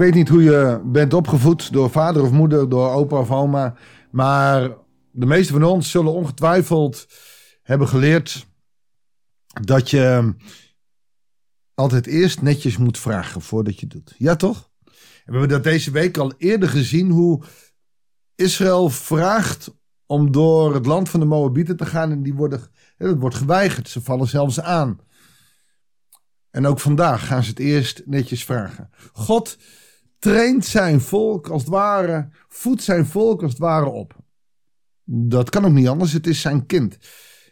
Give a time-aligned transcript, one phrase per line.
[0.00, 3.74] weet niet hoe je bent opgevoed door vader of moeder, door opa of oma.
[4.10, 4.76] Maar
[5.10, 7.06] de meeste van ons zullen ongetwijfeld
[7.62, 8.46] hebben geleerd
[9.62, 10.34] dat je
[11.74, 14.14] altijd eerst netjes moet vragen voordat je doet.
[14.18, 14.70] Ja, toch?
[14.84, 14.92] We
[15.36, 17.42] hebben dat deze week al eerder gezien hoe
[18.34, 19.74] Israël vraagt
[20.06, 23.88] om door het land van de Moabieten te gaan en die worden, dat wordt geweigerd.
[23.88, 24.98] Ze vallen zelfs aan.
[26.50, 28.90] En ook vandaag gaan ze het eerst netjes vragen.
[29.12, 29.58] God
[30.20, 34.16] traint zijn volk als het ware, voedt zijn volk als het ware op.
[35.04, 36.98] Dat kan ook niet anders, het is zijn kind.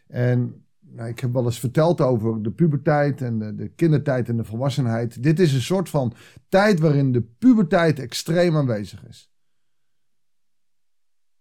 [0.06, 4.36] En nou, ik heb wel eens verteld over de puberteit en de, de, kindertijd en
[4.36, 5.22] de volwassenheid.
[5.22, 6.14] Dit is een soort van
[6.48, 9.32] tijd waarin de puberteit extreem aanwezig is.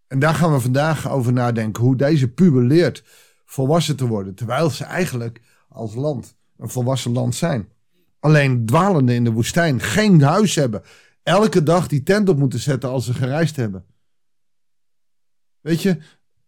[0.07, 1.83] En daar gaan we vandaag over nadenken.
[1.83, 3.03] Hoe deze puber leert
[3.45, 4.35] volwassen te worden.
[4.35, 7.69] Terwijl ze eigenlijk als land een volwassen land zijn.
[8.19, 9.79] Alleen dwalende in de woestijn.
[9.79, 10.81] Geen huis hebben.
[11.27, 13.85] Elke dag die tent op moeten zetten als ze gereisd hebben.
[15.61, 15.97] Weet je,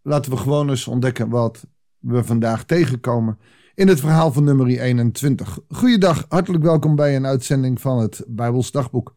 [0.01, 3.39] laten we gewoon eens ontdekken wat we vandaag tegenkomen
[3.75, 5.59] in het verhaal van nummer 21.
[5.67, 9.15] Goeiedag, hartelijk welkom bij een uitzending van het Bijbels Dagboek.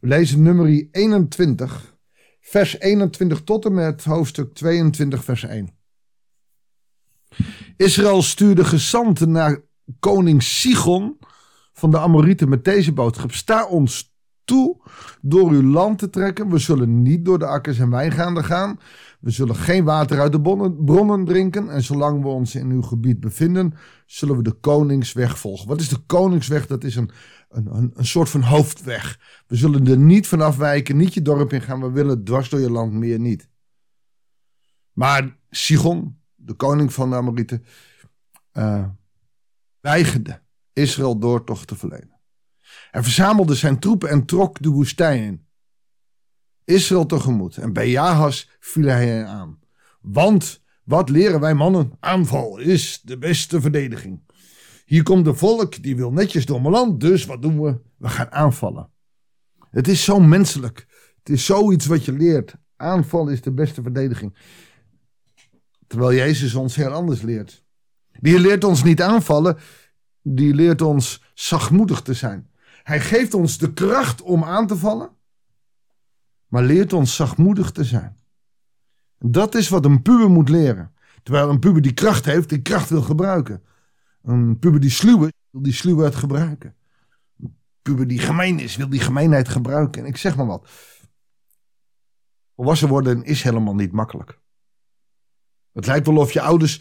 [0.00, 1.96] We lezen nummer 21,
[2.40, 5.70] vers 21 tot en met hoofdstuk 22, vers 1.
[7.76, 9.62] Israël stuurde gezanten naar
[10.00, 11.18] koning Sigon
[11.72, 13.32] van de Amorieten met deze boodschap.
[13.32, 14.16] Sta ons
[15.20, 16.50] door uw land te trekken.
[16.50, 18.78] We zullen niet door de akkers en wijngaarden gaan.
[19.20, 20.40] We zullen geen water uit de
[20.84, 21.70] bronnen drinken.
[21.70, 23.74] En zolang we ons in uw gebied bevinden,
[24.06, 25.68] zullen we de koningsweg volgen.
[25.68, 26.66] Wat is de koningsweg?
[26.66, 27.10] Dat is een,
[27.48, 29.20] een, een soort van hoofdweg.
[29.46, 31.80] We zullen er niet van afwijken, niet je dorp in gaan.
[31.80, 33.48] We willen dwars door je land meer niet.
[34.92, 37.64] Maar Sigon, de koning van de Amorieten,
[38.52, 38.84] uh,
[39.80, 40.40] weigerde
[40.72, 42.17] Israël doortocht te verlenen.
[42.90, 45.46] Hij verzamelde zijn troepen en trok de woestijn in.
[46.64, 47.56] Israël tegemoet.
[47.56, 49.58] En bij Jahas viel hij aan.
[50.00, 51.92] Want, wat leren wij mannen?
[52.00, 54.20] Aanval is de beste verdediging.
[54.84, 57.00] Hier komt de volk, die wil netjes door mijn land.
[57.00, 57.80] Dus wat doen we?
[57.96, 58.90] We gaan aanvallen.
[59.70, 60.86] Het is zo menselijk.
[61.18, 62.54] Het is zoiets wat je leert.
[62.76, 64.36] Aanval is de beste verdediging.
[65.86, 67.64] Terwijl Jezus ons heel anders leert.
[68.20, 69.58] Die leert ons niet aanvallen.
[70.22, 72.50] Die leert ons zachtmoedig te zijn.
[72.88, 75.16] Hij geeft ons de kracht om aan te vallen
[76.48, 78.16] maar leert ons zachtmoedig te zijn.
[79.18, 80.92] Dat is wat een puber moet leren.
[81.22, 83.62] Terwijl een puber die kracht heeft, die kracht wil gebruiken.
[84.22, 86.76] Een puber die sluw is, wil die sluwheid gebruiken.
[87.40, 90.02] Een puber die gemeen is, wil die gemeenheid gebruiken.
[90.02, 90.70] En ik zeg maar wat.
[92.56, 94.40] Volwassen worden is helemaal niet makkelijk.
[95.72, 96.80] Het lijkt wel of je ouders,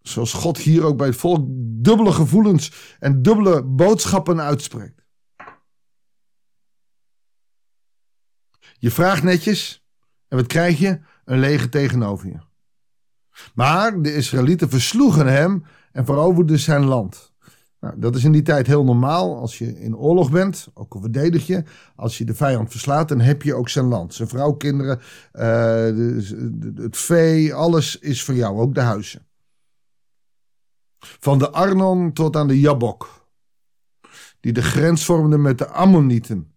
[0.00, 5.01] zoals God hier ook bij het volk, dubbele gevoelens en dubbele boodschappen uitspreekt.
[8.82, 9.84] Je vraagt netjes
[10.28, 11.00] en wat krijg je?
[11.24, 12.38] Een leger tegenover je.
[13.54, 17.32] Maar de Israëlieten versloegen hem en veroverden zijn land.
[17.80, 19.38] Nou, dat is in die tijd heel normaal.
[19.38, 21.62] Als je in oorlog bent, ook al verdedig je.
[21.96, 24.14] Als je de vijand verslaat, dan heb je ook zijn land.
[24.14, 25.00] Zijn vrouw, kinderen,
[25.32, 29.26] uh, het vee, alles is voor jou, ook de huizen.
[30.98, 33.26] Van de Arnon tot aan de Jabok.
[34.40, 36.51] Die de grens vormden met de Ammonieten.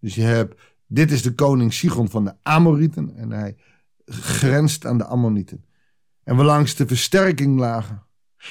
[0.00, 3.56] Dus je hebt, dit is de koning Sigon van de Amorieten en hij
[4.04, 5.64] grenst aan de Ammonieten.
[6.22, 8.02] En we langs de versterking lagen.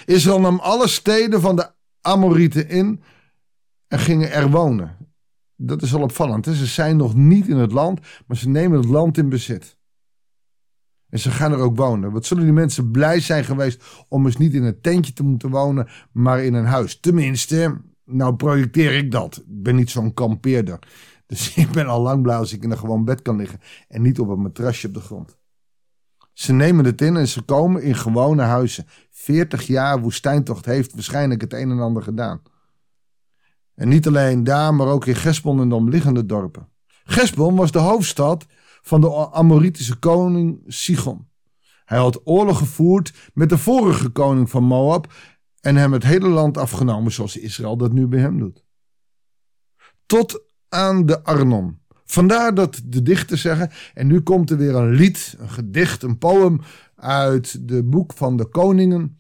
[0.05, 1.71] Israël nam alle steden van de
[2.01, 3.01] Amorieten in
[3.87, 4.97] en gingen er wonen.
[5.55, 6.45] Dat is al opvallend.
[6.45, 9.77] Ze zijn nog niet in het land, maar ze nemen het land in bezit.
[11.09, 12.11] En ze gaan er ook wonen.
[12.11, 15.49] Wat zullen die mensen blij zijn geweest om eens niet in een tentje te moeten
[15.49, 16.99] wonen, maar in een huis.
[16.99, 19.37] Tenminste, nou projecteer ik dat.
[19.37, 20.79] Ik ben niet zo'n kampeerder.
[21.29, 24.01] Dus ik ben al lang blij als ik in een gewoon bed kan liggen en
[24.01, 25.37] niet op een matrasje op de grond.
[26.33, 28.85] Ze nemen het in en ze komen in gewone huizen.
[29.09, 32.41] 40 jaar woestijntocht heeft waarschijnlijk het een en ander gedaan.
[33.75, 36.69] En niet alleen daar, maar ook in Gesbon en de omliggende dorpen.
[37.03, 38.45] Gesbon was de hoofdstad
[38.81, 41.27] van de Amoritische koning Sigon.
[41.85, 45.13] Hij had oorlog gevoerd met de vorige koning van Moab
[45.61, 48.63] en hem het hele land afgenomen zoals Israël dat nu bij hem doet.
[50.05, 51.79] Tot aan de Arnon.
[52.05, 56.17] Vandaar dat de dichters zeggen, en nu komt er weer een lied, een gedicht, een
[56.17, 56.61] poem
[56.95, 59.17] uit de boek van de koningen.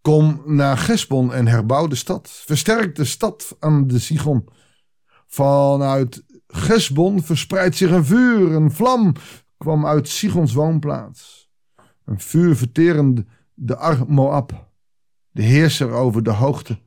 [0.00, 2.28] Kom naar Gesbon en herbouw de stad.
[2.30, 4.48] Versterk de stad aan de Sigon.
[5.26, 9.12] Vanuit Gesbon verspreidt zich een vuur, een vlam
[9.56, 11.50] kwam uit Sigons woonplaats.
[12.04, 14.70] Een vuur verterende de Ar Moab,
[15.30, 16.78] de heerser over de hoogte,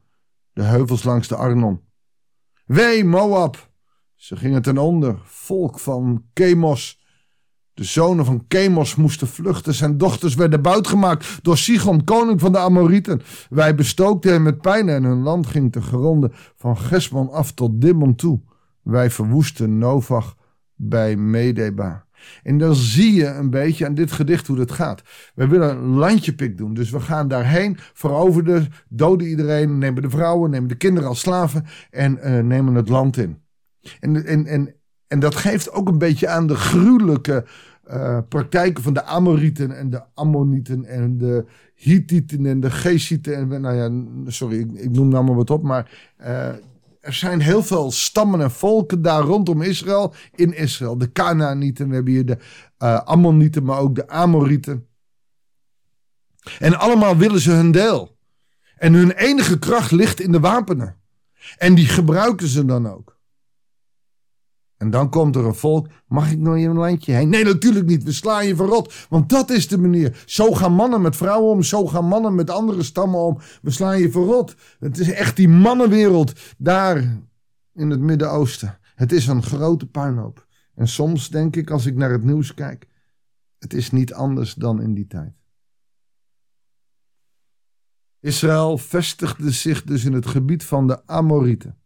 [0.53, 1.81] de heuvels langs de Arnon.
[2.69, 3.69] Wee Moab!
[4.15, 6.99] Ze gingen ten onder, volk van Chemos.
[7.73, 9.73] De zonen van Chemos moesten vluchten.
[9.73, 13.21] Zijn dochters werden buitgemaakt door Sigon, koning van de Amorieten.
[13.49, 17.81] Wij bestookten hem met pijn en hun land ging te gronden van Gesmon af tot
[17.81, 18.41] Dimmon toe.
[18.81, 20.35] Wij verwoesten Novach
[20.75, 22.05] bij Medeba.
[22.43, 25.01] En dan zie je een beetje aan dit gedicht hoe dat gaat.
[25.35, 26.73] We willen een landjepik doen.
[26.73, 31.65] Dus we gaan daarheen, veroverden, doden iedereen, nemen de vrouwen, nemen de kinderen als slaven
[31.91, 33.37] en uh, nemen het land in.
[33.99, 34.73] En, en, en,
[35.07, 37.45] en dat geeft ook een beetje aan de gruwelijke
[37.91, 41.45] uh, praktijken van de Amorieten en de Ammonieten en de
[41.75, 43.35] Hittieten en de Geschieten.
[43.35, 43.91] En, nou ja,
[44.31, 46.49] sorry, ik, ik noem allemaal wat op, maar uh,
[46.99, 50.97] er zijn heel veel stammen en volken daar rondom Israël, in Israël.
[50.97, 52.37] De Canaanieten, we hebben hier de
[52.79, 54.87] uh, Ammonieten, maar ook de Amorieten.
[56.59, 58.17] En allemaal willen ze hun deel.
[58.77, 60.95] En hun enige kracht ligt in de wapenen.
[61.57, 63.18] En die gebruiken ze dan ook.
[64.79, 67.29] En dan komt er een volk, mag ik nog in een landje heen?
[67.29, 68.93] Nee, natuurlijk niet, we slaan je verrot.
[69.09, 70.23] Want dat is de manier.
[70.25, 73.37] Zo gaan mannen met vrouwen om, zo gaan mannen met andere stammen om.
[73.61, 74.55] We slaan je verrot.
[74.79, 77.19] Het is echt die mannenwereld daar
[77.73, 78.79] in het Midden-Oosten.
[78.95, 80.47] Het is een grote puinhoop.
[80.75, 82.87] En soms denk ik, als ik naar het nieuws kijk,
[83.57, 85.33] het is niet anders dan in die tijd.
[88.19, 91.77] Israël vestigde zich dus in het gebied van de Amorieten.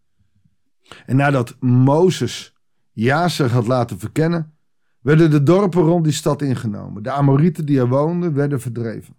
[1.06, 2.53] En nadat Mozes
[2.94, 4.54] Jazer had laten verkennen,
[5.02, 7.04] werden de dorpen rond die stad ingenomen.
[7.04, 9.16] De Amorieten die er woonden, werden verdreven.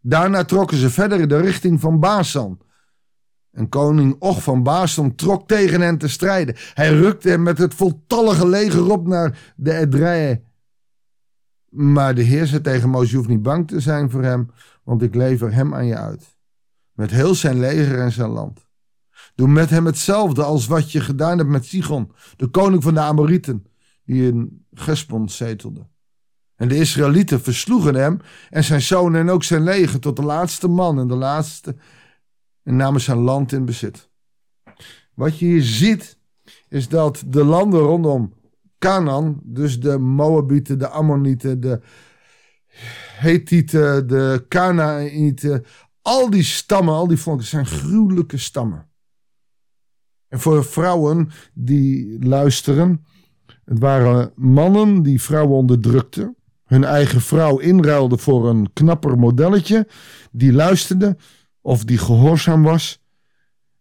[0.00, 2.60] Daarna trokken ze verder in de richting van Basan.
[3.50, 6.54] En koning Och van Basan trok tegen hen te strijden.
[6.74, 10.44] Hij rukte hem met het voltallige leger op naar de Edrei.
[11.68, 14.50] Maar de heer zei tegen je hoeft niet bang te zijn voor hem,
[14.84, 16.38] want ik lever hem aan je uit.
[16.92, 18.69] Met heel zijn leger en zijn land.
[19.34, 23.00] Doe met hem hetzelfde als wat je gedaan hebt met Sigon, de koning van de
[23.00, 23.66] Amorieten,
[24.04, 25.86] die in Gespon zetelde.
[26.56, 30.68] En de Israëlieten versloegen hem en zijn zonen en ook zijn leger tot de laatste
[30.68, 31.76] man en de laatste
[32.62, 34.08] en namen zijn land in bezit.
[35.14, 36.18] Wat je hier ziet
[36.68, 38.34] is dat de landen rondom
[38.78, 41.80] Canaan, dus de Moabieten, de Ammonieten, de
[43.16, 45.64] Hethieten, de Canaanieten,
[46.02, 48.89] al die stammen, al die volken zijn gruwelijke stammen.
[50.30, 53.04] En voor vrouwen die luisteren,
[53.64, 59.88] het waren mannen die vrouwen onderdrukten, hun eigen vrouw inruilden voor een knapper modelletje,
[60.30, 61.16] die luisterde
[61.60, 63.02] of die gehoorzaam was.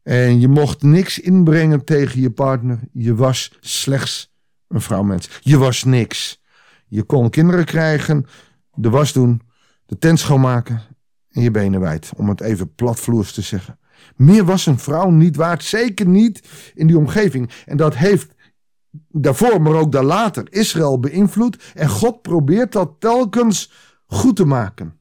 [0.04, 2.80] En je mocht niks inbrengen tegen je partner.
[2.94, 4.34] Je was slechts
[4.68, 5.40] een vrouwmens.
[5.42, 6.42] Je was niks.
[6.88, 8.26] Je kon kinderen krijgen,
[8.74, 9.42] de was doen,
[9.86, 10.82] de tent schoonmaken
[11.30, 13.79] en je benen wijd, om het even platvloers te zeggen.
[14.16, 16.42] Meer was een vrouw niet waard, zeker niet
[16.74, 17.50] in die omgeving.
[17.66, 18.36] En dat heeft
[19.08, 21.72] daarvoor, maar ook later Israël beïnvloed.
[21.74, 23.72] En God probeert dat telkens
[24.06, 24.98] goed te maken.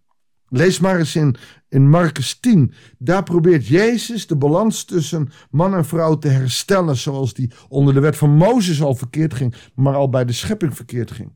[0.49, 1.37] Lees maar eens in,
[1.69, 2.73] in Marcus 10.
[2.99, 6.97] Daar probeert Jezus de balans tussen man en vrouw te herstellen.
[6.97, 10.77] Zoals die onder de wet van Mozes al verkeerd ging, maar al bij de schepping
[10.77, 11.33] verkeerd ging.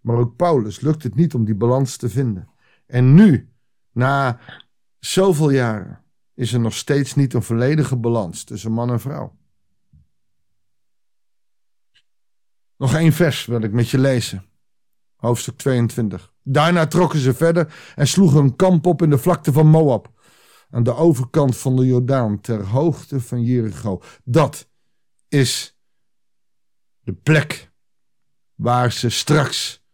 [0.00, 2.48] Maar ook Paulus lukt het niet om die balans te vinden.
[2.86, 3.48] En nu,
[3.92, 4.38] na
[4.98, 6.01] zoveel jaren,
[6.42, 9.36] is er nog steeds niet een volledige balans tussen man en vrouw.
[12.76, 14.44] Nog één vers wil ik met je lezen.
[15.16, 16.32] Hoofdstuk 22.
[16.42, 20.10] Daarna trokken ze verder en sloegen een kamp op in de vlakte van Moab.
[20.70, 24.02] Aan de overkant van de Jordaan, ter hoogte van Jericho.
[24.24, 24.68] Dat
[25.28, 25.78] is
[27.00, 27.72] de plek
[28.54, 29.84] waar ze straks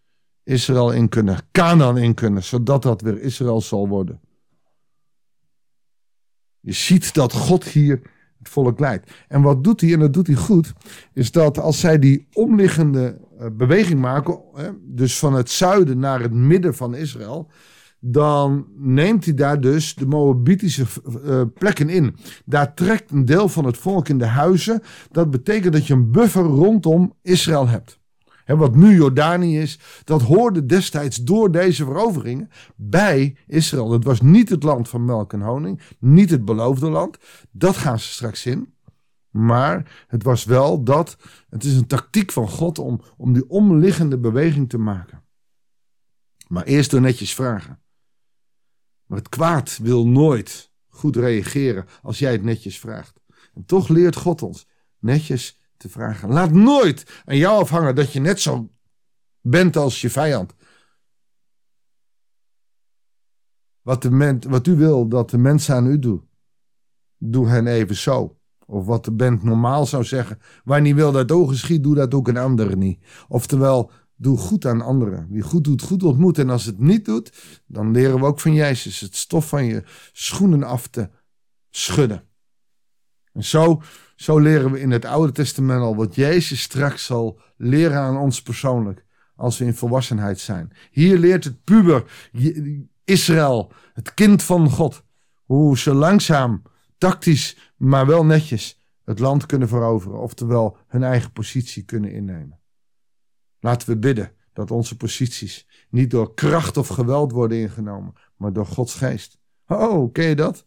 [0.43, 4.21] Israël in kunnen, Canaan in kunnen, zodat dat weer Israël zal worden.
[6.69, 8.01] Je ziet dat God hier
[8.39, 9.11] het volk leidt.
[9.29, 10.73] En wat doet hij, en dat doet hij goed,
[11.13, 14.41] is dat als zij die omliggende eh, beweging maken,
[14.83, 17.51] dus van het zuiden naar het midden van Israël,
[18.01, 20.85] dan neemt hij daar dus de Moabitische
[21.25, 22.17] uh, plekken in.
[22.45, 24.83] Daar trekt een deel van het volk in de huizen.
[25.11, 27.98] Dat betekent dat je een buffer rondom Israël hebt
[28.57, 33.90] wat nu Jordanië is, dat hoorde destijds door deze veroveringen bij Israël.
[33.93, 37.19] Het was niet het land van melk en honing, niet het beloofde land.
[37.50, 38.73] Dat gaan ze straks in.
[39.31, 41.17] Maar het was wel dat,
[41.49, 45.23] het is een tactiek van God om, om die omliggende beweging te maken.
[46.49, 47.81] Maar eerst door netjes vragen.
[49.07, 53.21] Maar het kwaad wil nooit goed reageren als jij het netjes vraagt.
[53.67, 54.67] Toch leert God ons
[54.99, 56.28] netjes te vragen.
[56.28, 58.70] Laat nooit aan jou afhangen dat je net zo
[59.40, 60.54] bent als je vijand.
[63.82, 66.28] Wat, de wat u wil dat de mensen aan u doen,
[67.16, 68.38] doe hen even zo.
[68.66, 70.38] Of wat de band normaal zou zeggen.
[70.64, 73.04] Waar niet wil dat ogen schiet, doe dat ook een ander niet.
[73.28, 75.26] Oftewel, doe goed aan anderen.
[75.30, 76.38] Wie goed doet, goed ontmoet.
[76.38, 77.32] En als het niet doet,
[77.66, 79.82] dan leren we ook van Jezus het stof van je
[80.12, 81.11] schoenen af te
[81.70, 82.27] schudden.
[83.38, 83.83] En zo,
[84.16, 88.42] zo leren we in het Oude Testament al wat Jezus straks zal leren aan ons
[88.42, 89.04] persoonlijk.
[89.37, 90.73] Als we in volwassenheid zijn.
[90.90, 92.30] Hier leert het puber
[93.04, 95.04] Israël, het kind van God,
[95.45, 96.62] hoe ze langzaam,
[96.97, 100.21] tactisch, maar wel netjes het land kunnen veroveren.
[100.21, 102.61] Oftewel hun eigen positie kunnen innemen.
[103.61, 108.66] Laten we bidden dat onze posities niet door kracht of geweld worden ingenomen, maar door
[108.66, 109.38] Gods geest.
[109.66, 110.66] Oh, ken je dat?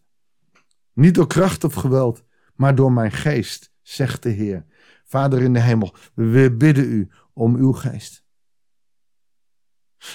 [0.92, 2.24] Niet door kracht of geweld,
[2.62, 4.64] maar door mijn geest, zegt de Heer.
[5.04, 8.24] Vader in de hemel, we bidden u om uw geest.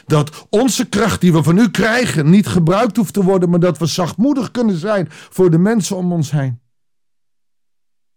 [0.06, 3.78] Dat onze kracht die we van u krijgen niet gebruikt hoeft te worden, maar dat
[3.78, 6.62] we zachtmoedig kunnen zijn voor de mensen om ons heen.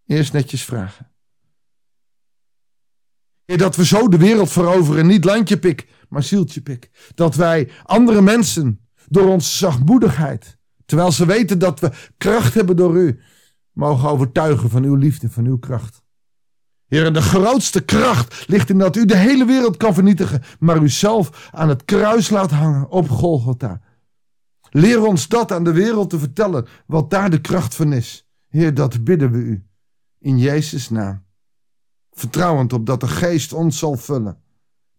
[0.05, 1.11] Eerst netjes vragen.
[3.45, 6.89] Dat we zo de wereld veroveren, niet landje pik, maar zieltje pik.
[7.15, 12.97] Dat wij andere mensen door onze zachtmoedigheid, terwijl ze weten dat we kracht hebben door
[12.97, 13.21] u,
[13.73, 16.03] mogen overtuigen van uw liefde, van uw kracht.
[16.85, 20.89] Heer, de grootste kracht ligt in dat u de hele wereld kan vernietigen, maar u
[20.89, 23.81] zelf aan het kruis laat hangen op Golgotha.
[24.69, 28.29] Leer ons dat aan de wereld te vertellen, wat daar de kracht van is.
[28.47, 29.65] Heer, dat bidden we u.
[30.19, 31.25] In Jezus' naam.
[32.11, 34.41] Vertrouwend op dat de Geest ons zal vullen.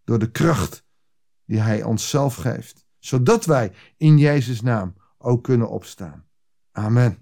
[0.05, 0.85] Door de kracht
[1.45, 2.87] die Hij onszelf geeft.
[2.99, 6.25] Zodat wij in Jezus' naam ook kunnen opstaan.
[6.73, 7.22] Amen.